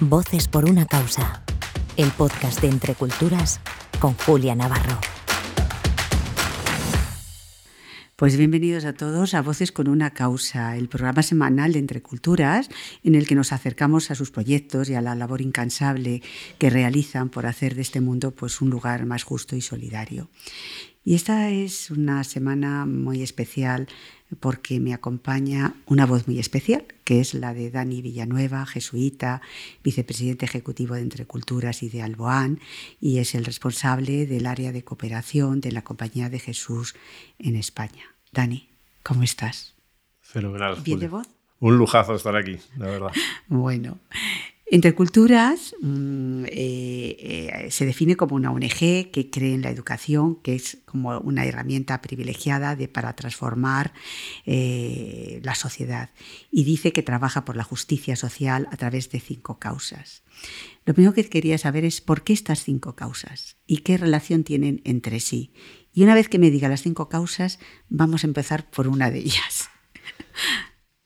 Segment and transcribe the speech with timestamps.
[0.00, 1.42] Voces por una causa.
[1.96, 3.62] El podcast de Entre Culturas
[3.98, 5.00] con Julia Navarro.
[8.14, 12.68] Pues bienvenidos a todos a Voces con una causa, el programa semanal de Entre Culturas
[13.04, 16.20] en el que nos acercamos a sus proyectos y a la labor incansable
[16.58, 20.28] que realizan por hacer de este mundo pues un lugar más justo y solidario.
[21.04, 23.86] Y esta es una semana muy especial
[24.40, 29.40] porque me acompaña una voz muy especial, que es la de Dani Villanueva, jesuita,
[29.84, 32.60] vicepresidente ejecutivo de Entre Culturas y de Alboán,
[33.00, 36.94] y es el responsable del área de cooperación de la Compañía de Jesús
[37.38, 38.04] en España.
[38.32, 38.68] Dani,
[39.02, 39.74] ¿cómo estás?
[40.20, 40.76] Fenomenal.
[40.84, 41.28] ¿Bien de voz?
[41.60, 43.12] Un lujazo estar aquí, la verdad.
[43.48, 43.98] bueno,
[44.68, 50.36] entre Culturas mm, eh, eh, se define como una ONG que cree en la educación,
[50.42, 53.92] que es como una herramienta privilegiada para transformar
[54.44, 56.10] eh, la sociedad
[56.50, 60.24] y dice que trabaja por la justicia social a través de cinco causas.
[60.84, 64.82] Lo primero que quería saber es por qué estas cinco causas y qué relación tienen
[64.84, 65.52] entre sí.
[65.92, 69.20] Y una vez que me diga las cinco causas, vamos a empezar por una de
[69.20, 69.70] ellas.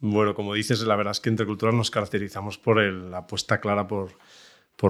[0.01, 3.87] Bueno, como dices, la verdad es que entre culturas nos caracterizamos por la apuesta clara
[3.87, 4.11] por,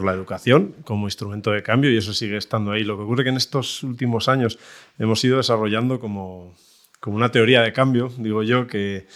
[0.05, 2.84] la educación como instrumento de cambio y eso sigue estando ahí.
[2.84, 4.56] Lo que ocurre es que en estos últimos años
[4.98, 6.55] hemos ido desarrollando como,
[7.06, 9.08] una teoría de cambio, digo yo, que,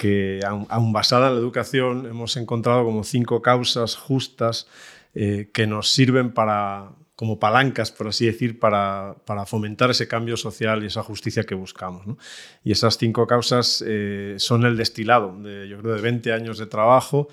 [0.00, 4.68] que aún, basada en la educación hemos encontrado como cinco causas justas
[5.14, 10.36] eh, que nos sirven para, como palancas, por así decir, para, para, fomentar ese cambio
[10.36, 12.06] social y esa justicia que buscamos.
[12.06, 12.18] ¿no?
[12.62, 16.66] Y esas cinco causas eh, son el destilado, de, yo creo, de 20 años de
[16.66, 17.28] trabajo,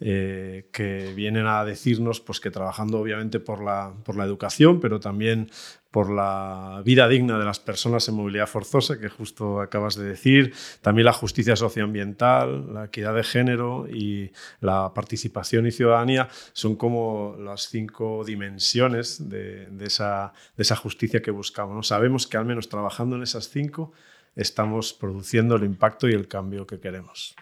[0.00, 5.00] eh, que vienen a decirnos pues, que trabajando obviamente por la, por la educación, pero
[5.00, 5.50] también
[5.90, 10.54] por la vida digna de las personas en movilidad forzosa, que justo acabas de decir,
[10.82, 17.36] también la justicia socioambiental, la equidad de género y la participación y ciudadanía son como
[17.40, 21.88] las cinco dimensiones de, esa, de esa, justicia que buscamos.
[21.88, 23.92] Sabemos que al menos trabajando en esas cinco
[24.36, 27.34] estamos produciendo el impacto y el cambio que queremos.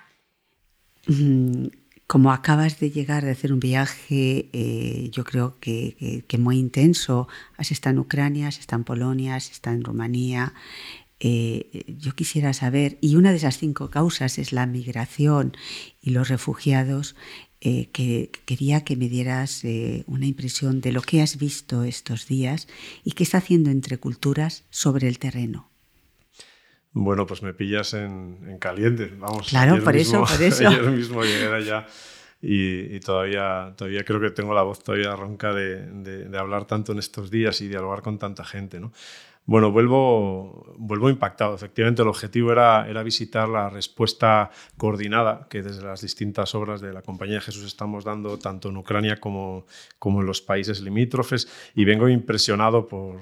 [1.09, 1.67] Mm,
[2.07, 7.73] como acabas de llegar de hacer un viaje, eh, yo creo que, muy intenso, has
[7.73, 10.55] estado en Ucrania, has estado en Polonia, has estado en Rumanía.
[11.19, 15.57] Eh, yo quisiera saber, y una de esas cinco causas es la migración
[16.01, 17.17] y los refugiados,
[17.61, 19.63] eh, que quería que me dieras
[20.07, 22.69] una impresión de lo que has visto estos días
[23.03, 25.71] y qué está haciendo entre culturas sobre el terreno.
[26.99, 29.13] Bueno, pues me pillas en, caliente.
[29.19, 30.67] Vamos, claro, por eso, por eso.
[30.67, 31.85] Ayer mismo llegué allá
[32.41, 37.31] y, todavía, todavía creo que tengo la voz todavía ronca de, hablar tanto en estos
[37.31, 38.93] días y dialogar con tanta gente, ¿no?
[39.45, 41.55] Bueno, vuelvo, vuelvo impactado.
[41.55, 46.95] Efectivamente, el objetivo era, era visitar la respuesta coordinada que desde las distintas obras de
[46.95, 49.67] la Compañía de Jesús estamos dando, tanto en Ucrania como,
[49.99, 53.21] como en los países limítrofes, y vengo impresionado por,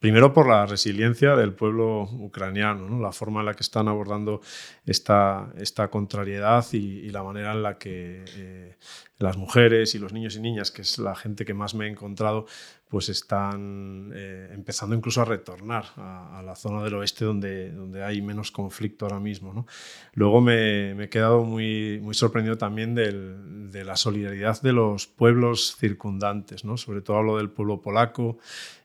[0.00, 4.40] Primero por la resiliencia del pueblo ucraniano, la forma en la que están abordando
[4.86, 5.52] esta,
[5.90, 8.76] contrariedad y, la manera en la que eh,
[9.18, 11.90] las mujeres y los niños y niñas, que es la gente que más me he
[11.90, 12.46] encontrado,
[12.90, 18.20] pues están eh, empezando incluso a retornar a, la zona del oeste donde, donde hay
[18.20, 19.54] menos conflicto ahora mismo.
[19.54, 19.64] ¿no?
[20.12, 26.64] Luego me, he quedado muy, muy sorprendido también de la solidaridad de los pueblos circundantes,
[26.64, 26.76] ¿no?
[26.76, 28.38] sobre todo hablo del pueblo polaco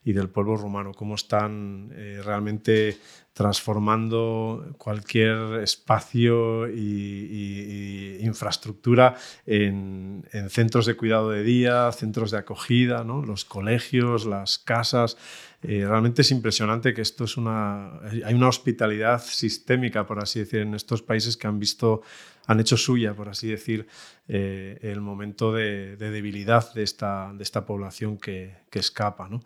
[0.04, 2.96] y del pueblo rumano, cómo están eh, realmente
[3.36, 9.14] transformando cualquier espacio y, infraestructura
[9.44, 13.20] en, centros de cuidado de día, centros de acogida, ¿no?
[13.20, 15.18] los colegios, las casas.
[15.62, 18.00] Eh, realmente es impresionante que esto es una...
[18.24, 22.00] Hay una hospitalidad sistémica, por así decir, en estos países que han visto,
[22.46, 23.86] han hecho suya, por así decir,
[24.28, 29.28] eh, el momento de, debilidad de esta, de esta población que, que escapa.
[29.28, 29.42] ¿no?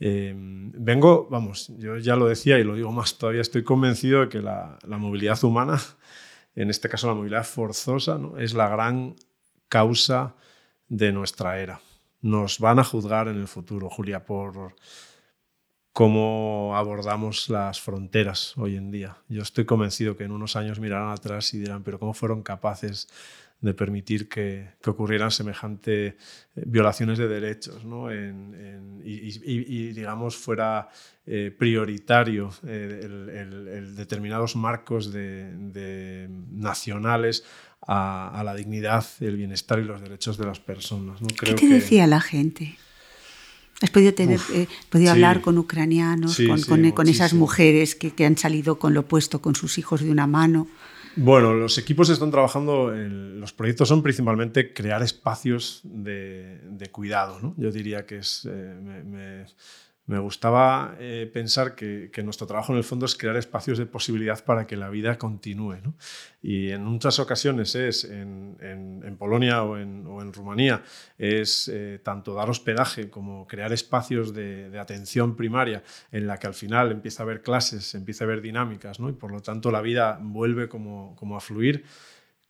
[0.00, 4.28] Em, vengo, vamos, yo ya lo decía y lo digo más todavía, estoy convencido de
[4.28, 5.80] que la, movilidad humana,
[6.54, 8.38] en este caso la movilidad forzosa, ¿no?
[8.38, 9.14] es la gran
[9.68, 10.34] causa
[10.88, 11.80] de nuestra era.
[12.20, 14.74] Nos van a juzgar en el futuro, Julia, por
[15.92, 19.18] cómo abordamos las fronteras hoy en día.
[19.28, 23.08] Yo estoy convencido que en unos años mirarán atrás y dirán, pero ¿cómo fueron capaces
[23.60, 27.82] de permitir que, ocurrieran semejantes eh, violaciones de derechos
[29.02, 30.88] y, digamos, fuera
[31.26, 37.44] eh, prioritario eh, el, determinados marcos de, nacionales
[37.86, 41.22] a, la dignidad, el bienestar y los derechos de las personas.
[41.22, 41.28] ¿no?
[41.28, 42.76] ¿Qué te decía la gente?
[43.80, 44.40] ¿Has podido, tener,
[44.88, 49.42] podido hablar con ucranianos, con, con, esas mujeres que, que, han salido con lo puesto
[49.42, 50.68] con sus hijos de una mano?
[51.16, 57.38] Bueno, los equipos están trabajando, los proyectos son principalmente crear espacios de, cuidado.
[57.40, 57.54] ¿no?
[57.56, 59.46] Yo diría que es, eh,
[60.06, 64.66] gustaba eh, pensar que, nuestro trabajo en el fondo es crear espacios de posibilidad para
[64.66, 65.78] que la vida continúe.
[66.42, 70.82] Y en muchas ocasiones es en, Polonia o en, Rumanía,
[71.16, 76.54] es eh, tanto dar hospedaje como crear espacios de, atención primaria en la que al
[76.54, 80.18] final empieza a haber clases, empieza a haber dinámicas y por lo tanto la vida
[80.20, 81.84] vuelve como a fluir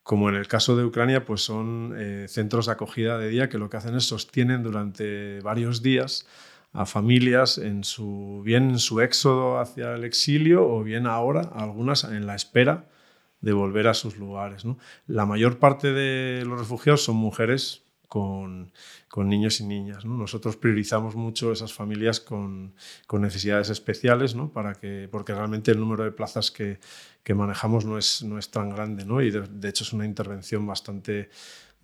[0.05, 3.57] como en el caso de Ucrania, pues son eh, centros de acogida de día que
[3.57, 6.27] lo que hacen es sostienen durante varios días
[6.75, 12.03] a familias en su, bien en su éxodo hacia el exilio o bien ahora, algunas
[12.05, 12.89] en la espera
[13.41, 14.65] de volver a sus lugares.
[15.07, 18.73] La mayor parte de los refugiados son mujeres con,
[19.09, 20.05] con niños y niñas.
[20.05, 22.75] Nosotros priorizamos mucho esas familias con,
[23.07, 24.53] con necesidades especiales, ¿no?
[24.53, 26.81] Para que, porque realmente el número de plazas que,
[27.23, 29.23] que manejamos no es, no es tan grande ¿no?
[29.23, 31.31] y de, de, hecho es una intervención bastante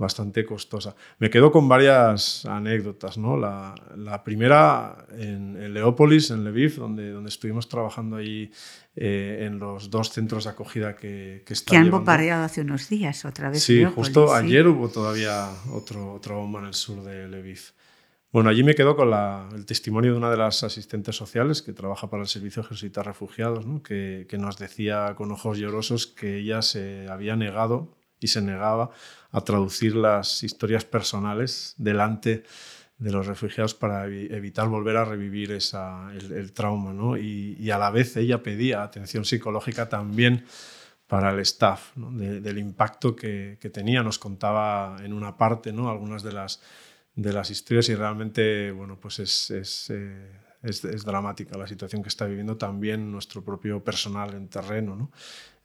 [0.01, 0.97] bastante costosa.
[1.19, 3.19] Me quedo con varias anécdotas.
[3.19, 3.37] ¿no?
[3.37, 8.51] La, primera en, Leópolis, en Lviv, donde, donde estuvimos trabajando ahí
[8.97, 11.73] eh, en los dos centros de acogida que, que están.
[11.73, 13.63] Que han bombardeado hace unos días otra vez.
[13.63, 17.61] Sí, justo ayer hubo todavía otro, otra bomba en el sur de Lviv.
[18.33, 19.13] Bueno, allí me quedo con
[19.55, 23.67] el testimonio de una de las asistentes sociales que trabaja para el Servicio Ejército Refugiados,
[23.67, 23.83] ¿no?
[23.83, 28.91] que, que, nos decía con ojos llorosos que ella se había negado y se negaba
[29.33, 32.45] a traducir las historias personales delante
[33.01, 36.93] de los refugiados para evitar volver a revivir esa, el, trauma.
[36.93, 37.17] ¿no?
[37.17, 40.45] Y, a la vez ella pedía atención psicológica también
[41.07, 44.03] para el staff, del impacto que, que, tenía.
[44.03, 45.91] Nos contaba en una parte ¿no?
[45.91, 46.61] algunas de las,
[47.15, 50.31] de las historias y realmente bueno, pues es, es, eh,
[50.63, 54.95] es, es, dramática la situación que está viviendo también nuestro propio personal en terreno.
[54.95, 55.11] ¿no?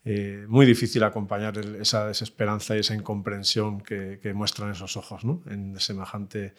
[0.08, 6.54] Eh, muy difícil acompañar esa desesperanza y esa incomprensión que, muestran esos ojos en semejante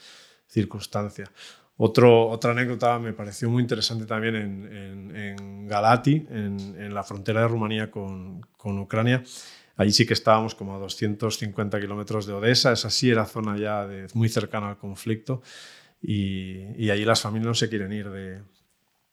[0.49, 1.31] circunstancia.
[1.77, 7.91] Otro, otra anécdota me pareció muy interesante también en, Galati, en, la frontera de Rumanía
[7.91, 9.23] con, con, Ucrania.
[9.77, 13.87] Allí sí que estábamos como a 250 kilómetros de Odessa, esa sí era zona ya
[14.15, 15.43] muy cercana al conflicto
[16.01, 18.41] y, y allí las familias no se quieren ir de,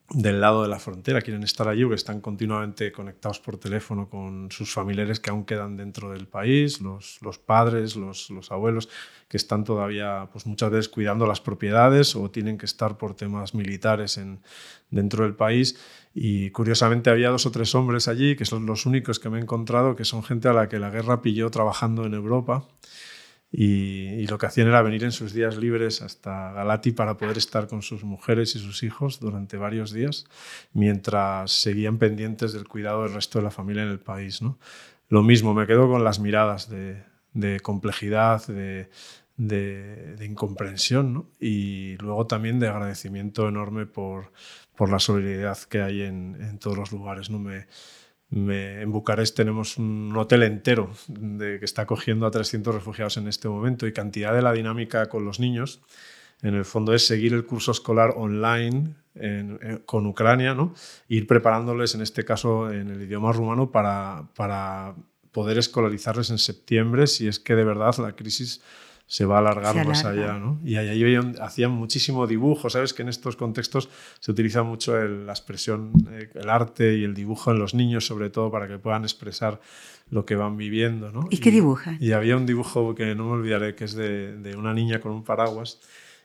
[0.10, 4.52] del lado de la frontera, quieren estar allí porque están continuamente conectados por teléfono con
[4.52, 8.90] sus familiares que aún quedan dentro del país, los, los padres, los, los, abuelos,
[9.28, 13.56] que están todavía pues muchas veces cuidando las propiedades o tienen que estar por temas
[13.56, 14.40] militares en,
[14.92, 15.80] dentro del país.
[16.14, 19.42] Y curiosamente había dos o tres hombres allí, que son los únicos que me he
[19.42, 22.68] encontrado, que son gente a la que la guerra pilló trabajando en Europa
[23.56, 27.68] y, lo que hacían era venir en sus días libres hasta Galati para poder estar
[27.68, 30.26] con sus mujeres y sus hijos durante varios días,
[30.74, 34.42] mientras seguían pendientes del cuidado del resto de la familia en el país.
[34.42, 34.58] ¿no?
[35.08, 37.04] Lo mismo, me quedo con las miradas de,
[37.34, 38.90] de complejidad, de,
[39.38, 41.30] de, de incomprensión ¿no?
[41.40, 44.32] y luego también de agradecimiento enorme por,
[44.76, 47.30] por la solidaridad que hay en, en todos los lugares.
[47.30, 47.38] ¿no?
[47.38, 47.68] Me,
[48.36, 53.48] en Bucarest tenemos un hotel entero de, que está acogiendo a 300 refugiados en este
[53.48, 55.82] momento y cantidad de la dinámica con los niños.
[56.42, 58.96] En el fondo es seguir el curso escolar online
[59.86, 60.74] con Ucrania, ¿no?
[61.08, 64.96] ir preparándoles, en este caso en el idioma rumano, para, para
[65.32, 68.62] poder escolarizarles en septiembre si es que de verdad la crisis
[69.13, 70.39] se va a alargar más allá.
[70.39, 70.60] ¿no?
[70.65, 72.96] Y ahí hacían muchísimo dibujo, ¿sabes?
[72.96, 73.88] Que en estos contextos
[74.20, 78.32] se utiliza mucho la expresión, eh, el arte y el dibujo en los niños, sobre
[78.32, 79.62] todo para que puedan expresar
[80.10, 81.12] lo que van viviendo.
[81.12, 81.27] ¿no?
[81.29, 82.00] ¿Y, qué dibujan?
[82.01, 85.12] Y había un dibujo que no me olvidaré, que es de, de una niña con
[85.12, 85.79] un paraguas.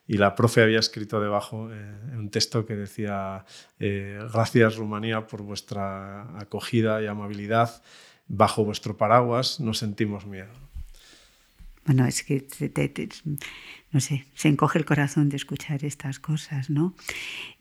[0.06, 3.44] Y la profe había escrito debajo eh, un texto que decía,
[3.80, 7.82] eh, gracias Rumanía por vuestra acogida y amabilidad,
[8.28, 10.67] bajo vuestro paraguas no sentimos miedo.
[11.88, 12.46] Bueno, es que,
[13.92, 16.94] no sé, se encoge el corazón de escuchar estas cosas, ¿no?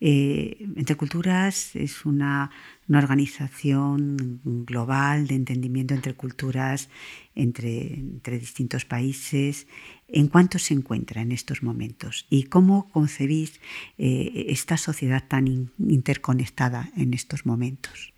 [0.00, 2.50] Eh, Entre Culturas es una,
[2.90, 6.90] organización global de entendimiento entre culturas,
[7.34, 9.66] entre, entre distintos países.
[10.08, 12.26] ¿En cuánto se encuentra en estos momentos?
[12.28, 13.60] ¿Y cómo concebís
[13.96, 18.12] eh, esta sociedad tan interconectada en estos momentos?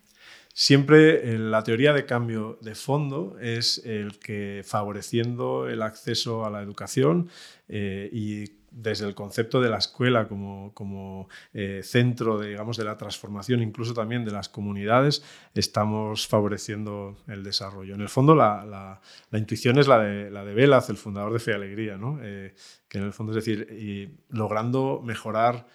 [0.56, 6.62] Siempre la teoría de cambio de fondo es el que favoreciendo el acceso a la
[6.62, 7.28] educación
[7.66, 12.84] eh, y desde el concepto de la escuela como, como eh, centro de, digamos, de
[12.84, 17.96] la transformación, incluso también de las comunidades, estamos favoreciendo el desarrollo.
[17.96, 21.40] En el fondo, la, la, intuición es la de, la de Velaz, el fundador de
[21.40, 22.20] Fe Alegría, ¿no?
[22.23, 22.54] Eh,
[22.88, 25.66] que en el fondo es decir, y logrando mejorar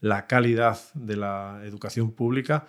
[0.00, 2.66] la calidad de la educación pública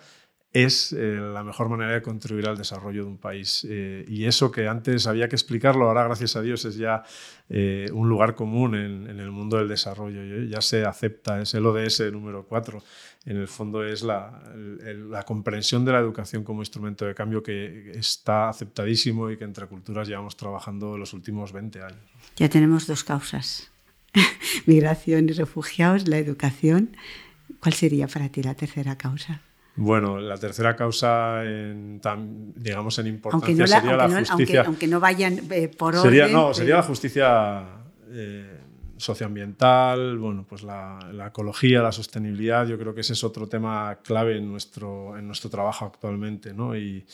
[0.52, 3.64] es eh, la mejor manera de contribuir al desarrollo de un país.
[3.68, 7.04] Eh, y eso que antes había que explicarlo, ahora gracias a Dios es ya
[7.48, 10.44] eh, un lugar común en, el mundo del desarrollo.
[10.48, 12.82] Ya se acepta, es el ODS número 4.
[13.26, 14.42] En el fondo es la,
[15.08, 19.66] la, comprensión de la educación como instrumento de cambio que está aceptadísimo y que entre
[19.66, 22.00] culturas llevamos trabajando los últimos 20 años.
[22.36, 23.70] Ya tenemos dos causas,
[24.66, 26.96] migración y refugiados, la educación.
[27.60, 29.42] ¿Cuál sería para ti la tercera causa?
[29.76, 34.34] Bueno, la tercera causa, en, tan, digamos, en importancia no la, sería la no, justicia.
[34.34, 36.36] Aunque, aunque no vayan eh, por sería, orden.
[36.36, 37.64] No, sería la justicia
[38.08, 38.58] eh,
[38.96, 42.66] socioambiental, bueno, pues la, la, ecología, la sostenibilidad.
[42.66, 46.76] Yo creo que ese es otro tema clave en nuestro, en nuestro trabajo actualmente, ¿no?
[46.76, 47.06] Y,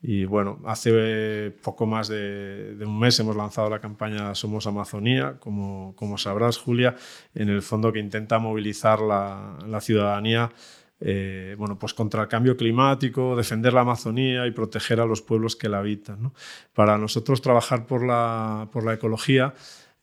[0.00, 5.36] y bueno, hace poco más de, de, un mes hemos lanzado la campaña Somos Amazonía,
[5.40, 6.94] como, como sabrás, Julia,
[7.34, 10.50] en el fondo que intenta movilizar la, la ciudadanía
[11.00, 15.56] eh, bueno, pues contra el cambio climático, defender la Amazonía y proteger a los pueblos
[15.56, 16.22] que la habitan.
[16.22, 16.34] ¿no?
[16.74, 19.54] Para nosotros trabajar por la, por la ecología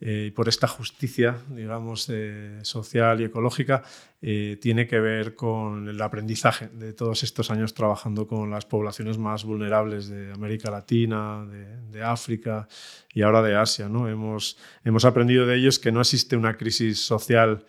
[0.05, 3.83] eh, y por esta justicia, digamos, eh, social y ecológica,
[4.21, 9.17] eh, tiene que ver con el aprendizaje de todos estos años trabajando con las poblaciones
[9.17, 12.67] más vulnerables de América Latina, de, de África
[13.13, 13.87] y ahora de Asia.
[13.87, 14.09] ¿no?
[14.09, 17.63] Hemos, hemos aprendido de ellos que no existe una crisis social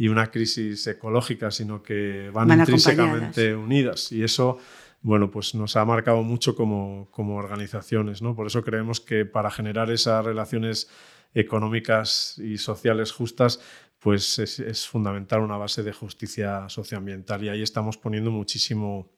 [0.00, 4.10] y una crisis ecológica, sino que van, van intrínsecamente unidas.
[4.12, 4.56] Y eso,
[5.02, 8.34] bueno, pues nos ha marcado mucho como, como organizaciones, ¿no?
[8.34, 10.88] Por eso creemos que para generar esas relaciones
[11.34, 13.60] económicas y sociales justas,
[13.98, 19.12] pues es, es, fundamental una base de justicia socioambiental y ahí estamos poniendo muchísimo,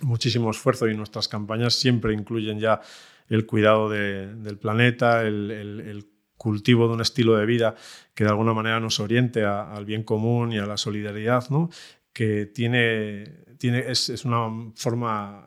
[0.00, 2.80] muchísimo esfuerzo y nuestras campañas siempre incluyen ya
[3.28, 7.74] el cuidado de, del planeta, el, el, el cultivo de un estilo de vida
[8.14, 11.68] que de alguna manera nos oriente al bien común y a la solidaridad, ¿no?
[12.12, 15.44] que tiene, tiene, es, es, una forma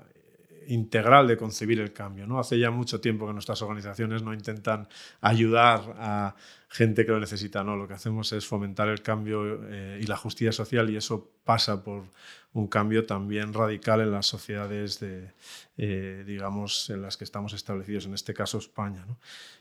[0.67, 2.27] integral de concebir el cambio.
[2.27, 2.39] ¿no?
[2.39, 4.87] Hace ya mucho tiempo que nuestras organizaciones no intentan
[5.21, 6.35] ayudar a
[6.69, 10.15] gente que lo necesita, no, lo que hacemos es fomentar el cambio eh, y la
[10.15, 12.05] justicia social y eso pasa por
[12.53, 15.31] un cambio también radical en las sociedades de,
[15.77, 19.05] eh, digamos, en las que estamos establecidos, en este caso España.
[19.07, 19.17] ¿no?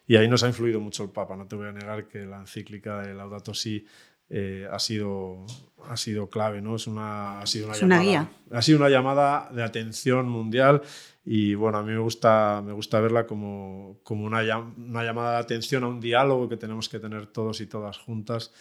[0.07, 2.39] Y ahí nos ha influido mucho el Papa, no te voy a negar que la
[2.39, 3.87] encíclica de Laudato Si
[4.29, 5.45] eh, ha, sido,
[5.89, 6.77] ha sido clave, ¿no?
[6.77, 8.31] Es una, ha sido una, es llamada, una guía.
[8.53, 10.83] Ha sido una llamada de atención mundial
[11.25, 15.39] y bueno, a mí me gusta, me gusta verla como, como una, una llamada de
[15.39, 18.53] atención a un diálogo que tenemos que tener todos y todas juntas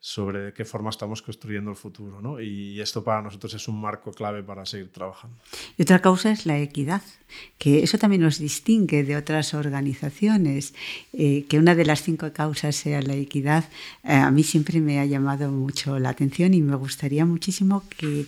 [0.00, 2.20] sobre de qué forma estamos construyendo el futuro.
[2.20, 2.40] ¿no?
[2.40, 5.36] Y esto para nosotros es un marco clave para seguir trabajando.
[5.76, 7.02] Y otra causa es la equidad,
[7.58, 10.74] que eso también nos distingue de otras organizaciones.
[11.12, 13.64] Eh, que una de las cinco causas sea la equidad,
[14.04, 18.26] eh, a mí siempre me ha llamado mucho la atención y me gustaría muchísimo que,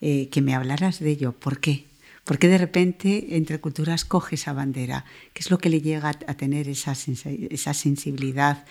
[0.00, 1.32] eh, que me hablaras de ello.
[1.32, 1.89] ¿Por qué?
[2.24, 5.04] ¿Por qué de repente entre culturas coge esa bandera?
[5.32, 8.64] ¿Qué es lo que le llega a tener esa, sensibilidad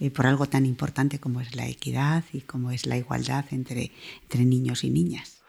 [0.00, 3.92] eh, por algo tan importante como es la equidad y como es la igualdad entre,
[4.22, 5.40] entre niños y niñas?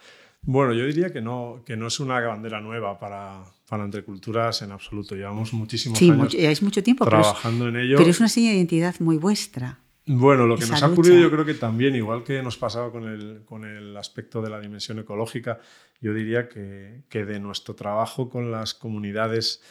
[0.44, 4.62] Bueno, yo diría que no, que no es una bandera nueva para, para Entre Culturas
[4.62, 5.16] en absoluto.
[5.16, 7.98] Llevamos muchísimos sí, años mucho, es mucho tiempo, trabajando pero es, en ello.
[7.98, 9.80] Pero es una señal de identidad muy vuestra.
[10.08, 13.08] Bueno, lo que nos ha ocurrido yo creo que también, igual que nos pasaba con
[13.08, 15.60] el, con el aspecto de la dimensión ecológica,
[16.00, 19.62] yo diría que, que, de nuestro trabajo con las comunidades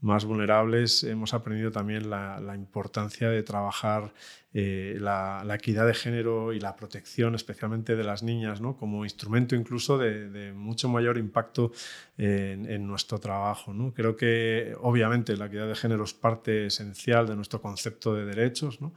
[0.00, 4.12] más vulnerables hemos aprendido también la, la importancia de trabajar
[4.52, 8.76] eh, la, la, equidad de género y la protección especialmente de las niñas ¿no?
[8.76, 11.72] como instrumento incluso de, de mucho mayor impacto
[12.18, 13.72] en, en, nuestro trabajo.
[13.72, 13.94] ¿no?
[13.94, 18.80] Creo que obviamente la equidad de género es parte esencial de nuestro concepto de derechos
[18.82, 18.92] ¿no?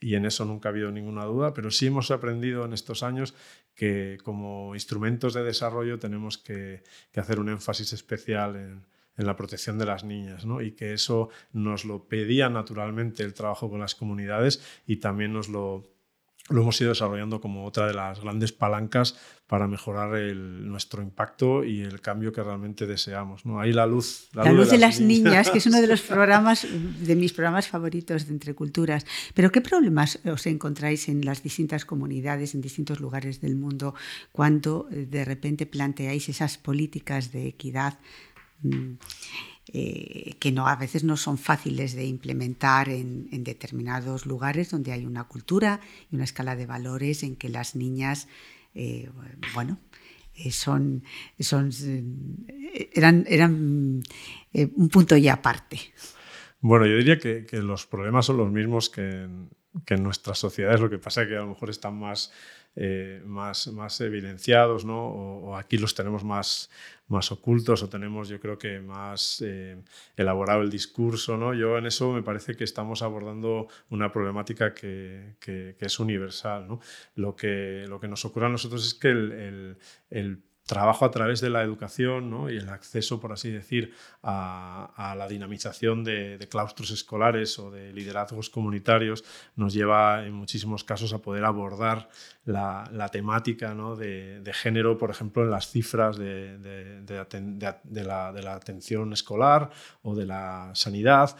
[0.00, 3.34] Y en eso nunca ha habido ninguna duda, pero sí hemos aprendido en estos años
[3.74, 6.82] que como instrumentos de desarrollo tenemos que,
[7.14, 10.62] hacer un énfasis especial en, en, la protección de las niñas ¿no?
[10.62, 15.48] y que eso nos lo pedía naturalmente el trabajo con las comunidades y también nos
[15.48, 15.84] lo
[16.50, 19.16] lo hemos ido desarrollando como otra de las grandes palancas
[19.46, 23.44] para mejorar nuestro impacto y el cambio que realmente deseamos.
[23.44, 23.60] ¿no?
[23.60, 24.28] Ahí la luz.
[24.32, 25.50] La, luz, de, las, niñas.
[25.50, 29.06] que es uno de los programas, de mis programas favoritos de Entre Culturas.
[29.34, 33.94] Pero ¿qué problemas os encontráis en las distintas comunidades, en distintos lugares del mundo,
[34.30, 37.98] cuando eh, de repente planteáis esas políticas de equidad?
[39.72, 45.06] Eh, que no, a veces no son fáciles de implementar en, determinados lugares donde hay
[45.06, 48.26] una cultura y una escala de valores en que las niñas,
[48.74, 49.08] eh,
[49.54, 49.78] bueno,
[50.34, 51.04] eh, son,
[51.38, 51.70] son,
[52.94, 54.02] eran, eran
[54.52, 55.78] un punto y aparte.
[56.60, 59.28] Bueno, yo diría que, los problemas son los mismos que
[59.86, 62.32] en nuestras sociedades, lo que pasa es que a lo mejor están más
[62.76, 65.08] eh, más, más evidenciados, ¿no?
[65.08, 66.70] O, aquí los tenemos más,
[67.08, 69.82] más ocultos o tenemos, yo creo que más eh,
[70.16, 71.36] elaborado el discurso.
[71.36, 71.52] ¿no?
[71.52, 76.68] Yo en eso me parece que estamos abordando una problemática que, que, es universal.
[76.68, 76.80] ¿no?
[77.16, 81.50] Lo, que, lo que nos ocurre a nosotros es que el, trabajo a través de
[81.50, 87.72] la educación y el acceso, por así decir, a, la dinamización de, claustros escolares o
[87.72, 89.24] de liderazgos comunitarios
[89.56, 92.08] nos lleva en muchísimos casos a poder abordar
[92.44, 97.02] la, temática de, género, por ejemplo, en las cifras de,
[98.06, 99.70] la, atención escolar
[100.02, 101.36] o de la sanidad.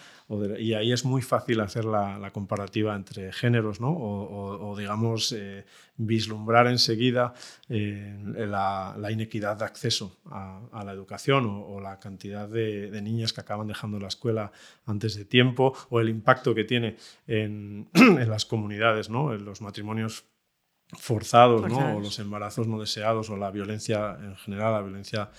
[0.59, 3.91] Y ahí es muy fácil hacer la, comparativa entre géneros ¿no?
[3.91, 5.65] o, digamos, eh,
[5.97, 7.35] vislumbrar enseguida
[7.69, 13.67] eh, la, inequidad de acceso a, la educación o, la cantidad de, niñas que acaban
[13.67, 14.53] dejando la escuela
[14.87, 16.97] antes de tiempo o el impacto que tiene
[17.27, 17.89] en,
[18.29, 19.35] las comunidades, ¿no?
[19.35, 20.25] en los matrimonios
[20.93, 21.97] forzados, ¿no?
[21.97, 25.31] o los embarazos no deseados o la violencia en general, la violencia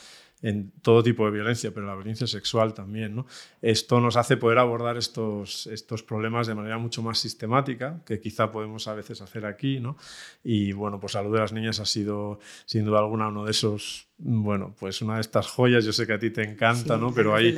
[0.41, 3.15] en todo tipo de violencia, pero la violencia sexual también.
[3.15, 3.27] ¿no?
[3.61, 8.51] Esto nos hace poder abordar estos, estos problemas de manera mucho más sistemática, que quizá
[8.51, 9.79] podemos a veces hacer aquí.
[9.79, 9.97] ¿no?
[10.43, 14.07] Y bueno, pues Salud de las Niñas ha sido sin duda alguna uno de esos,
[14.17, 17.13] bueno, pues una de estas joyas, yo sé que a ti te encanta, ¿no?
[17.13, 17.55] pero hay,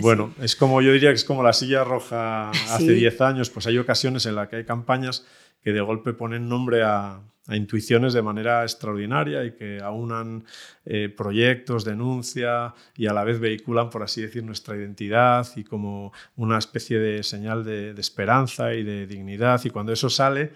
[0.00, 3.66] bueno, es como yo diría que es como la silla roja hace 10 años, pues
[3.66, 5.26] hay ocasiones en las que hay campañas
[5.62, 10.44] que de golpe ponen nombre a, a intuiciones de manera extraordinaria y que aunan
[10.84, 16.12] eh, proyectos, denuncia y a la vez vehiculan, por así decir, nuestra identidad y como
[16.36, 19.60] una especie de señal de, esperanza y de dignidad.
[19.64, 20.52] Y cuando eso sale,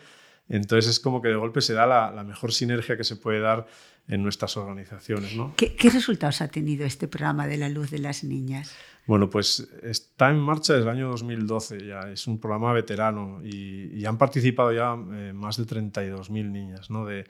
[0.48, 3.66] entonces es como que de golpe se da la, mejor sinergia que se puede dar
[4.08, 5.32] en nuestras organizaciones.
[5.56, 8.74] ¿Qué, ¿Qué resultados ha tenido este programa de la luz de las niñas?
[9.06, 14.04] Bueno, pues está en marcha desde el año 2012 ya, es un programa veterano y,
[14.04, 17.06] han participado ya eh, más de 32.000 niñas ¿no?
[17.06, 17.24] de,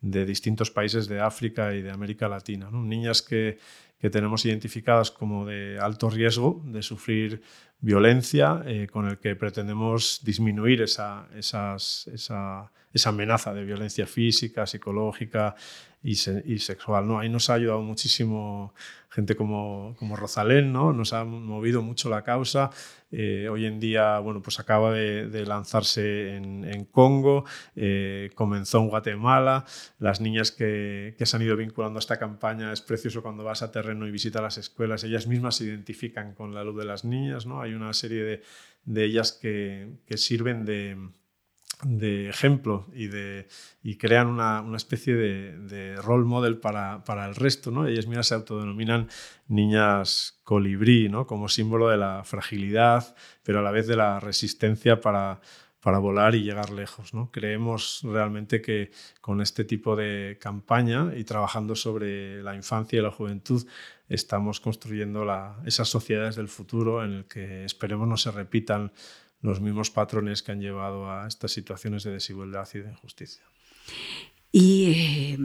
[0.00, 2.68] distintos países de África y de América Latina.
[2.70, 3.58] Niñas que,
[4.10, 7.42] tenemos identificadas como de alto riesgo de sufrir
[7.80, 15.54] violencia, eh, con el que pretendemos disminuir esa, esa, esa amenaza de violencia física, psicológica
[16.02, 17.06] y, sexual.
[17.06, 17.18] ¿no?
[17.18, 18.74] Ahí nos ha ayudado muchísimo
[19.10, 20.92] gente como, como Rosalén, ¿no?
[20.92, 22.70] nos ha movido mucho la causa.
[23.12, 29.64] Eh, hoy en día bueno, pues acaba de, lanzarse en, Congo, eh, comenzó en Guatemala.
[29.98, 33.62] Las niñas que, que, se han ido vinculando a esta campaña es precioso cuando vas
[33.62, 37.04] a terreno y visitas las escuelas, ellas mismas se identifican con la luz de las
[37.04, 37.46] niñas.
[37.46, 37.60] ¿no?
[37.60, 38.42] Hay una serie de,
[38.84, 40.96] de ellas que, que sirven de
[41.82, 43.48] de ejemplo y, de,
[43.82, 47.70] y crean una, una especie de, de, role model para, para, el resto.
[47.70, 47.86] ¿no?
[47.86, 49.08] Ellas mismas se autodenominan
[49.48, 51.26] niñas colibrí, ¿no?
[51.26, 55.40] como símbolo de la fragilidad, pero a la vez de la resistencia para,
[55.80, 57.14] para volar y llegar lejos.
[57.14, 57.30] ¿no?
[57.30, 58.90] Creemos realmente que
[59.20, 63.66] con este tipo de campaña y trabajando sobre la infancia y la juventud
[64.08, 68.92] estamos construyendo la, esas sociedades del futuro en el que esperemos no se repitan
[69.42, 73.42] los mismos patrones que han llevado a estas situaciones de desigualdad y de injusticia.
[74.52, 75.38] Y eh,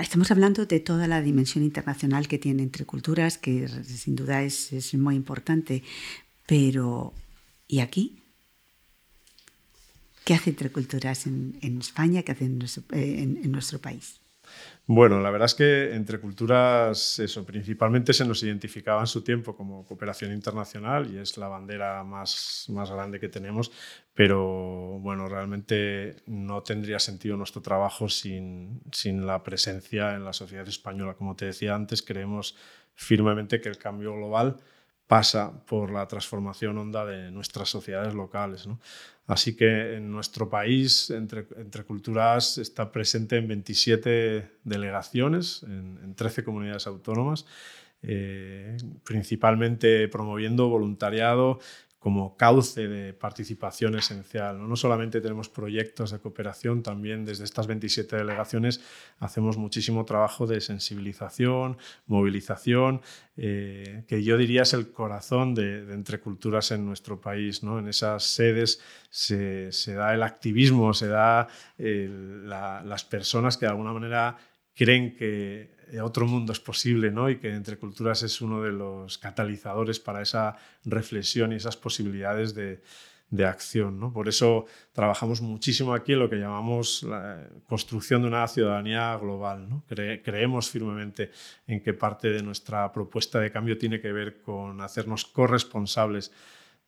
[0.00, 4.94] estamos hablando de toda la dimensión internacional que tiene entre culturas, que sin duda es,
[4.94, 5.82] muy importante,
[6.46, 7.12] pero
[7.66, 8.22] ¿y aquí?
[10.24, 12.22] ¿Qué hace entre culturas en, España?
[12.22, 14.20] ¿Qué hace en nuestro, eh, en nuestro país?
[14.86, 19.54] Bueno, la verdad es que entre culturas, eso, principalmente se nos identificaba en su tiempo
[19.54, 23.70] como cooperación internacional y es la bandera más, más grande que tenemos,
[24.14, 30.66] pero bueno, realmente no tendría sentido nuestro trabajo sin, sin la presencia en la sociedad
[30.66, 31.14] española.
[31.14, 32.56] Como te decía antes, creemos
[32.94, 34.56] firmemente que el cambio global
[35.08, 38.68] pasa por la transformación honda de nuestras sociedades locales.
[39.26, 41.46] Así que en nuestro país, entre,
[41.84, 47.46] Culturas, está presente en 27 delegaciones, en, 13 comunidades autónomas,
[48.02, 51.58] eh, principalmente promoviendo voluntariado
[51.98, 54.68] como cauce de participación esencial.
[54.68, 54.76] ¿no?
[54.76, 58.80] solamente tenemos proyectos de cooperación, también desde estas 27 delegaciones
[59.18, 63.02] hacemos muchísimo trabajo de sensibilización, movilización,
[63.36, 67.62] eh, que yo diría es el corazón de, Entre Culturas en nuestro país.
[67.62, 67.78] ¿no?
[67.78, 68.80] En esas sedes
[69.10, 74.36] se, da el activismo, se da las personas que de alguna manera
[74.74, 77.30] creen que otro mundo es posible ¿no?
[77.30, 82.54] y que Entre Culturas es uno de los catalizadores para esa reflexión y esas posibilidades
[82.54, 82.82] de,
[83.30, 84.00] de acción.
[84.00, 84.12] ¿no?
[84.12, 89.68] Por eso trabajamos muchísimo aquí en lo que llamamos la construcción de una ciudadanía global.
[89.68, 89.84] ¿no?
[89.86, 91.30] creemos firmemente
[91.66, 96.32] en que parte de nuestra propuesta de cambio tiene que ver con hacernos corresponsables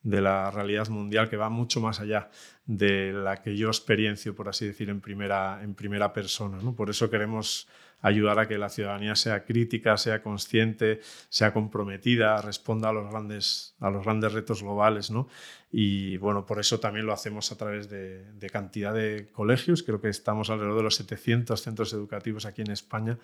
[0.03, 2.31] de la realidad mundial que va mucho más allá
[2.65, 6.59] de la que yo experiencio, por así decir, en primera, en primera persona.
[6.63, 6.75] ¿no?
[6.75, 7.69] Por eso queremos
[8.03, 13.75] ayudar a que la ciudadanía sea crítica, sea consciente, sea comprometida, responda a los grandes,
[13.81, 15.11] a los grandes retos globales.
[15.11, 15.29] ¿no?
[15.71, 19.83] Y bueno, por eso también lo hacemos a través de, cantidad de colegios.
[19.83, 23.19] Creo que estamos alrededor de los 700 centros educativos aquí en España.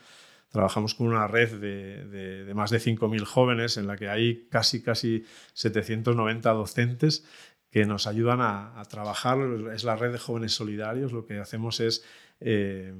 [0.50, 4.80] Trabajamos con una red de, de más de 5.000 jóvenes en la que hay casi,
[4.80, 7.24] casi 790 docentes
[7.76, 9.36] que nos ayudan a, trabajar.
[9.74, 11.12] Es la red de jóvenes solidarios.
[11.12, 12.02] Lo que hacemos es
[12.40, 12.90] eh,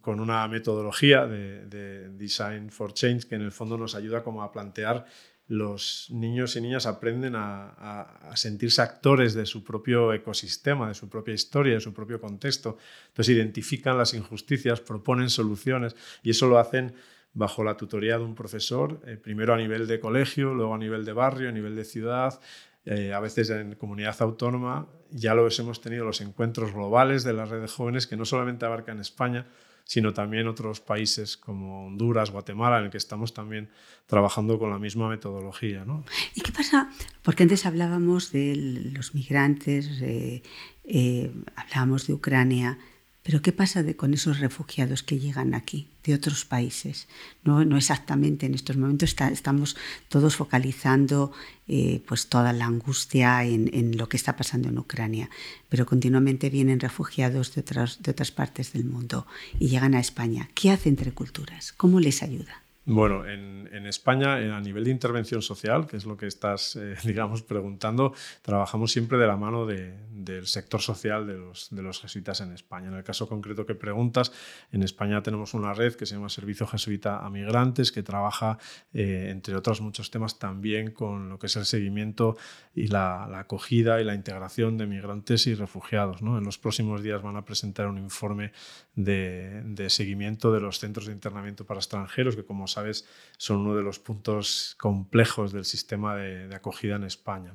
[0.00, 4.50] con una metodología de, Design for Change que en el fondo nos ayuda como a
[4.50, 5.06] plantear
[5.46, 11.34] los niños y niñas aprenden a, sentirse actores de su propio ecosistema, de su propia
[11.34, 12.78] historia, de su propio contexto.
[13.06, 15.94] Entonces identifican las injusticias, proponen soluciones
[16.24, 16.92] y eso lo hacen
[17.34, 21.04] bajo la tutoría de un profesor, eh, primero a nivel de colegio, luego a nivel
[21.04, 22.40] de barrio, a nivel de ciudad,
[22.86, 27.44] eh, a veces en comunidad autónoma, ya lo hemos tenido los encuentros globales de la
[27.44, 29.46] red de jóvenes que no solamente abarcan España,
[29.84, 33.68] sino también otros países como Honduras, Guatemala, en el que estamos también
[34.06, 35.84] trabajando con la misma metodología.
[35.84, 36.04] ¿no?
[36.34, 36.90] ¿Y qué pasa?
[37.22, 40.42] Porque antes hablábamos de los migrantes, eh,
[40.84, 42.78] eh, hablábamos de Ucrania,
[43.24, 47.08] pero ¿qué pasa con esos refugiados que llegan aquí de otros países?
[47.42, 49.76] No, no exactamente en estos momentos estamos
[50.10, 51.32] todos focalizando
[51.66, 55.30] eh, pues toda la angustia en, lo que está pasando en Ucrania,
[55.70, 59.26] pero continuamente vienen refugiados de otras, de otras partes del mundo
[59.58, 60.50] y llegan a España.
[60.54, 61.72] ¿Qué hace Entre Culturas?
[61.72, 62.63] ¿Cómo les ayuda?
[62.86, 67.42] Bueno, en, España, a nivel de intervención social, que es lo que estás, eh, digamos,
[67.42, 72.52] preguntando, trabajamos siempre de la mano del sector social de los, de los jesuitas en
[72.52, 72.88] España.
[72.88, 74.32] En el caso concreto que preguntas,
[74.70, 78.58] en España tenemos una red que se llama Servicio Jesuita a Migrantes, que trabaja,
[78.92, 82.36] eh, entre otros muchos temas, también con lo que es el seguimiento
[82.74, 86.20] y la, acogida y la integración de migrantes y refugiados.
[86.20, 88.52] En los próximos días van a presentar un informe
[88.94, 93.06] de, de seguimiento de los centros de internamiento para extranjeros, que como sabes,
[93.36, 97.52] son uno de los puntos complejos del sistema de, acogida en España.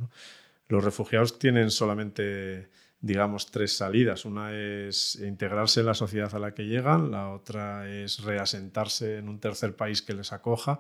[0.68, 2.70] Los refugiados tienen solamente,
[3.02, 4.26] digamos, tres salidas.
[4.26, 9.30] Una es integrarse en la sociedad a la que llegan, la otra es reasentarse en
[9.30, 10.80] un tercer país que les acoja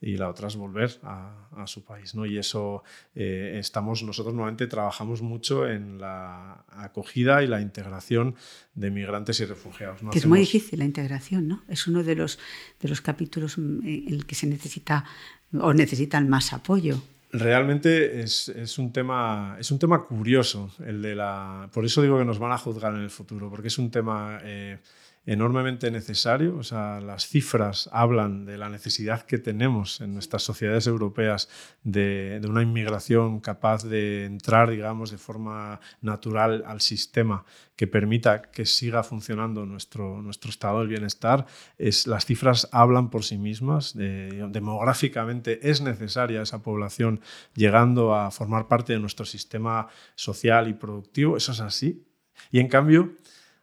[0.00, 2.14] y la otra es volver a, su país.
[2.14, 2.26] ¿no?
[2.26, 8.36] Y eso eh, estamos, nosotros normalmente trabajamos mucho en la acogida y la integración
[8.74, 10.00] de migrantes y refugiados.
[10.12, 11.64] Que es muy difícil la integración, ¿no?
[11.68, 12.38] Es uno de los,
[12.80, 15.04] de los capítulos en el que se necesita
[15.52, 17.02] o necesitan más apoyo.
[17.32, 21.68] Realmente es, es, un tema, es un tema curioso, el de la...
[21.72, 24.38] Por eso digo que nos van a juzgar en el futuro, porque es un tema...
[24.42, 24.78] Eh,
[25.26, 26.56] enormemente necesario.
[26.56, 31.48] O sea, las cifras hablan de la necesidad que tenemos en nuestras sociedades europeas
[31.82, 38.64] de, una inmigración capaz de entrar, digamos, de forma natural al sistema que permita que
[38.64, 41.44] siga funcionando nuestro, nuestro estado del bienestar.
[41.76, 43.94] Es, las cifras hablan por sí mismas.
[43.96, 47.20] demográficamente es necesaria esa población
[47.54, 51.36] llegando a formar parte de nuestro sistema social y productivo.
[51.36, 52.06] Eso es así.
[52.52, 53.14] Y en cambio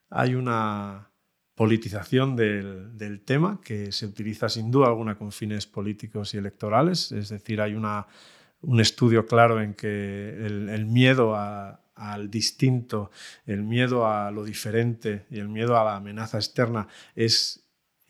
[0.10, 1.13] hay una
[1.56, 7.12] politización del, tema que se utiliza sin duda alguna con fines políticos y electorales.
[7.12, 8.08] Es decir, hay una,
[8.62, 13.12] un estudio claro en que el, miedo al distinto,
[13.46, 17.63] el miedo a lo diferente y el miedo a la amenaza externa es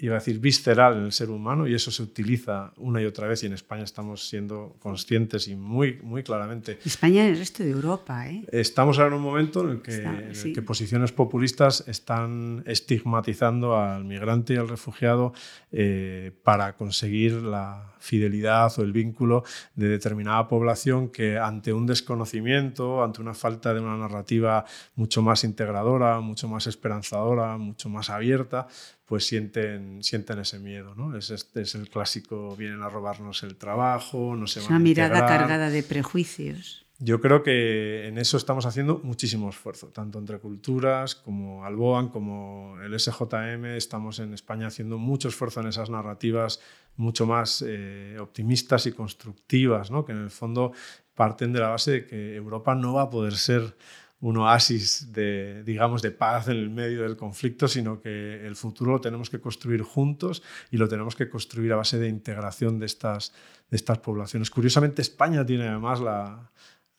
[0.04, 3.26] iba a decir, visceral en el ser humano y eso se utiliza una y otra
[3.26, 6.78] vez y en España estamos siendo conscientes y muy, muy claramente.
[6.84, 8.28] España y el resto de Europa.
[8.28, 8.44] ¿eh?
[8.52, 14.56] Estamos ahora en un momento en el, que, que, posiciones populistas están estigmatizando al migrante
[14.56, 15.32] y al refugiado
[15.72, 23.02] eh, para conseguir la fidelidad o el vínculo de determinada población que ante un desconocimiento,
[23.02, 28.68] ante una falta de una narrativa mucho más integradora, mucho más esperanzadora, mucho más abierta,
[29.14, 30.96] pues sienten, sienten ese miedo.
[30.96, 31.16] ¿no?
[31.16, 35.28] Es, es, el clásico, vienen a robarnos el trabajo, no se es van una mirada
[35.28, 36.88] cargada de prejuicios.
[36.98, 42.76] yo creo que en eso estamos haciendo muchísimo esfuerzo, tanto entre culturas como Alboan, como
[42.84, 43.66] el SJM.
[43.78, 46.60] Estamos en España haciendo mucho esfuerzo en esas narrativas
[46.96, 50.06] mucho más eh, optimistas y constructivas, ¿no?
[50.06, 50.72] que en el fondo
[51.14, 53.76] parten de la base de que Europa no va a poder ser
[54.24, 58.94] un oasis de, digamos, de paz en el medio del conflicto, sino que el futuro
[58.94, 62.86] lo tenemos que construir juntos y lo tenemos que construir a base de integración de
[62.86, 63.34] estas,
[63.70, 64.50] de estas poblaciones.
[64.50, 66.52] Curiosamente, España tiene además la,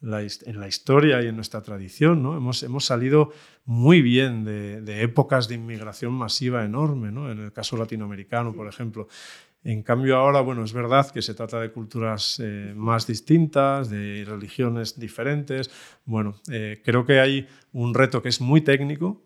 [0.03, 2.23] en la historia y en nuestra tradición.
[2.23, 2.37] ¿no?
[2.37, 3.33] Hemos, hemos salido
[3.65, 7.33] muy bien de, de, épocas de inmigración masiva enorme, ¿no?
[7.33, 9.09] en el caso latinoamericano, por ejemplo.
[9.65, 14.23] En cambio ahora, bueno, es verdad que se trata de culturas eh, más distintas, de
[14.27, 15.71] religiones diferentes.
[16.05, 19.23] Bueno, eh, creo que hay un reto que es muy técnico,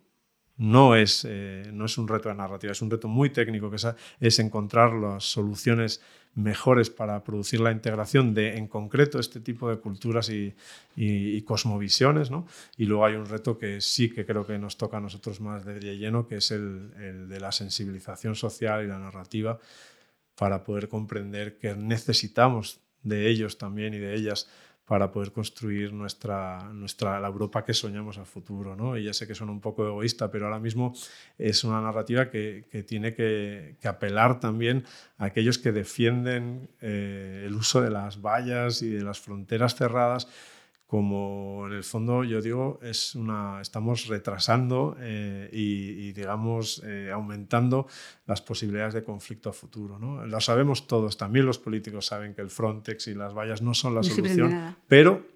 [0.56, 3.76] no es, eh, no es un reto de narrativa, es un reto muy técnico, que
[3.76, 3.86] es,
[4.20, 6.00] es encontrar las soluciones
[6.34, 10.54] mejores para producir la integración de, en concreto, este tipo de culturas y,
[10.94, 12.30] y, cosmovisiones.
[12.30, 12.46] ¿no?
[12.76, 15.64] Y luego hay un reto que sí que creo que nos toca a nosotros más
[15.64, 19.58] de lleno, que es el, el de la sensibilización social y la narrativa
[20.38, 24.48] para poder comprender que necesitamos de ellos también y de ellas
[24.86, 28.74] para poder construir nuestra, nuestra, la Europa que soñamos a futuro.
[28.74, 28.96] ¿no?
[28.96, 30.94] Y ya sé que suena un poco egoísta, pero ahora mismo
[31.36, 34.84] es una narrativa que, que tiene que, que, apelar también
[35.18, 40.26] a aquellos que defienden eh, el uso de las vallas y de las fronteras cerradas
[40.88, 47.86] como en el fondo yo digo, es una, estamos retrasando eh, y, digamos, eh, aumentando
[48.24, 49.98] las posibilidades de conflicto a futuro.
[49.98, 50.24] ¿no?
[50.24, 53.94] Lo sabemos todos, también los políticos saben que el Frontex y las vallas no son
[53.94, 55.26] la solución, pero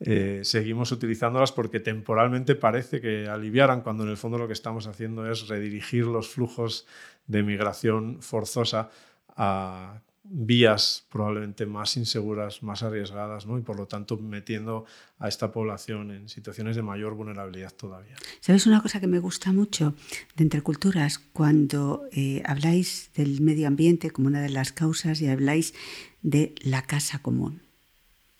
[0.00, 4.88] eh, seguimos utilizándolas porque temporalmente parece que aliviaran, cuando en el fondo lo que estamos
[4.88, 6.84] haciendo es redirigir los flujos
[7.28, 8.90] de migración forzosa
[9.36, 13.58] a vías probablemente más inseguras, más arriesgadas, ¿no?
[13.58, 14.86] y por lo tanto metiendo
[15.18, 18.16] a esta población en situaciones de mayor vulnerabilidad todavía.
[18.40, 19.94] ¿Sabes una cosa que me gusta mucho
[20.34, 21.18] de Entre Culturas?
[21.18, 25.74] Cuando eh, habláis del medio ambiente como una de las causas y habláis
[26.22, 27.60] de la casa común,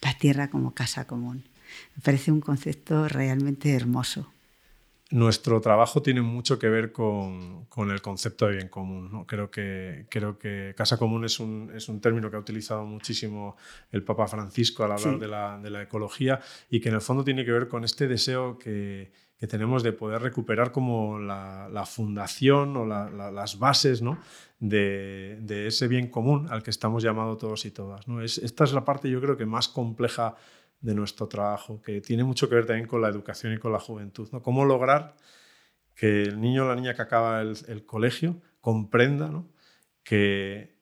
[0.01, 1.45] la tierra como casa común.
[1.97, 4.34] Me parece un concepto realmente hermoso
[5.11, 9.25] nuestro trabajo tiene mucho que ver con, el concepto de bien común.
[9.27, 13.57] Creo, que, creo que casa común es un, es un, término que ha utilizado muchísimo
[13.93, 16.41] el Papa Francisco al hablar de, la, de, la, ecología
[16.71, 19.93] y que en el fondo tiene que ver con este deseo que, que tenemos de
[19.93, 24.19] poder recuperar como la, la fundación o las bases ¿no?
[24.59, 28.09] de, de, ese bien común al que estamos llamados todos y todas.
[28.09, 28.23] ¿no?
[28.23, 30.37] Es, esta es la parte yo creo que más compleja
[30.85, 33.81] de nuestro trabajo, que tiene mucho que ver también con la educación y con la
[33.81, 34.29] juventud.
[34.33, 34.43] ¿no?
[34.43, 35.17] Cómo lograr
[35.95, 39.33] que el niño o la niña que acaba el, colegio comprenda
[40.03, 40.75] que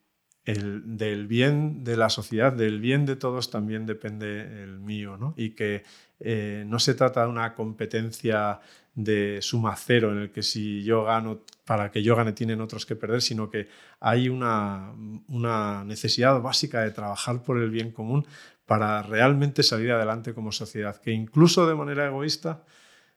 [0.43, 5.35] el, del bien de la sociedad, del bien de todos también depende el mío, ¿no?
[5.37, 5.83] y que
[6.19, 8.59] eh, no se trata de una competencia
[8.95, 12.85] de suma cero en el que si yo gano, para que yo gane tienen otros
[12.85, 13.69] que perder, sino que
[14.01, 14.93] hay una,
[15.29, 18.27] una necesidad básica de trabajar por el bien común
[18.65, 22.63] para realmente salir adelante como sociedad, que incluso de manera egoísta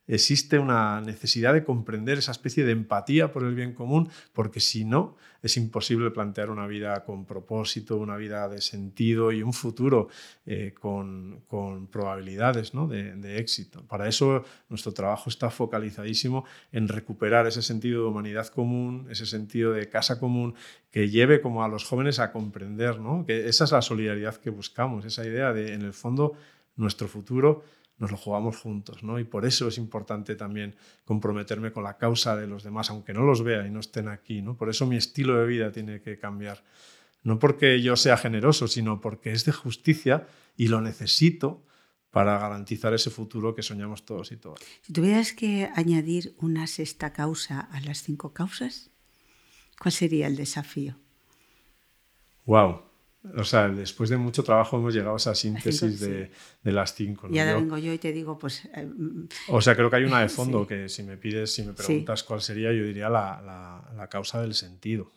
[0.09, 4.85] existe una necesidad de comprender esa especie de empatía por el bien común, porque si
[4.85, 10.09] no, es imposible plantear una vida con propósito, una vida de sentido y un futuro
[10.45, 11.45] eh, con,
[11.91, 13.83] probabilidades de, éxito.
[13.87, 19.73] Para eso nuestro trabajo está focalizadísimo en recuperar ese sentido de humanidad común, ese sentido
[19.73, 20.55] de casa común,
[20.91, 25.05] que lleve como a los jóvenes a comprender que esa es la solidaridad que buscamos,
[25.05, 26.35] esa idea de, en el fondo,
[26.77, 27.65] nuestro futuro
[27.99, 29.19] nos lo jugamos juntos, ¿no?
[29.19, 33.23] Y por eso es importante también comprometerme con la causa de los demás, aunque no
[33.23, 34.57] los vea y no estén aquí, ¿no?
[34.57, 36.63] Por eso mi estilo de vida tiene que cambiar.
[37.23, 41.65] No porque yo sea generoso, sino porque es de justicia y lo necesito
[42.11, 44.61] para garantizar ese futuro que soñamos todos y todas.
[44.83, 48.91] Si tuvieras que añadir una sexta causa a las cinco causas,
[49.79, 50.97] ¿cuál sería el desafío?
[52.47, 52.83] Wow.
[53.35, 56.31] O sea, después de mucho trabajo hemos llegado a esa síntesis de,
[56.63, 57.29] las cinco.
[57.31, 58.65] Y ahora vengo yo y te digo, pues...
[58.75, 58.89] Eh,
[59.49, 62.23] o sea, creo que hay una de fondo que si me pides, si me preguntas
[62.23, 65.11] cuál sería, yo diría la, causa del sentido,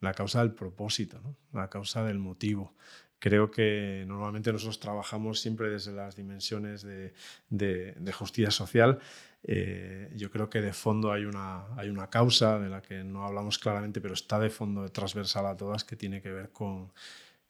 [0.00, 1.20] la causa del propósito,
[1.52, 2.74] la causa del motivo.
[3.18, 9.00] Creo que normalmente nosotros trabajamos siempre desde las dimensiones de, justicia social.
[9.42, 13.24] Eh, yo creo que de fondo hay una, hay una causa de la que no
[13.24, 16.90] hablamos claramente, pero está de fondo transversal a todas, que tiene que ver con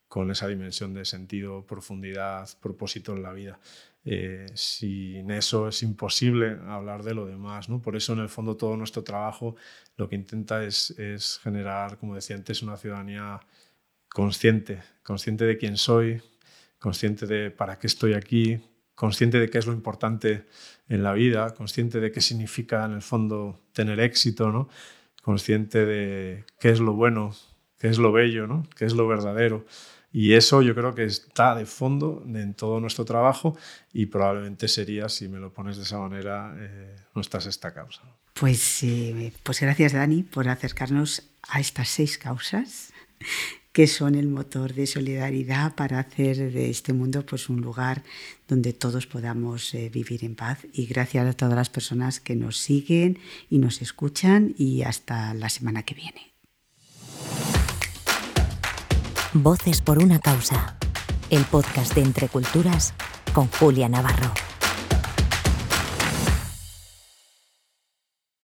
[0.09, 3.59] con esa dimensión de sentido, profundidad, propósito en la vida.
[4.03, 7.69] Eh, sin eso es imposible hablar de lo demás.
[7.69, 7.81] ¿no?
[7.81, 9.55] Por eso, en el fondo, todo nuestro trabajo
[9.95, 13.39] lo que intenta es, es generar, como decía antes, una ciudadanía
[14.09, 16.21] consciente, consciente de quién soy,
[16.79, 18.59] consciente de para qué estoy aquí,
[18.95, 20.45] consciente de qué es lo importante
[20.89, 24.69] en la vida, consciente de qué significa en el fondo tener éxito, ¿no?
[25.21, 27.35] consciente de qué es lo bueno,
[27.77, 28.67] qué es lo bello, ¿no?
[28.75, 29.65] qué es lo verdadero.
[30.11, 33.57] Y eso yo creo que está de fondo en todo nuestro trabajo
[33.93, 38.01] y probablemente sería, si me lo pones de esa manera, eh, nuestra sexta causa.
[38.33, 42.93] Pues, eh, pues gracias Dani por acercarnos a estas seis causas
[43.71, 48.03] que son el motor de solidaridad para hacer de este mundo pues, un lugar
[48.47, 50.65] donde todos podamos eh, vivir en paz.
[50.73, 53.19] Y gracias a todas las personas que nos siguen
[53.49, 56.33] y nos escuchan y hasta la semana que viene.
[59.33, 60.75] Voces por una causa,
[61.29, 62.95] el podcast de Entre Culturas
[63.31, 64.48] con Julia Navarro.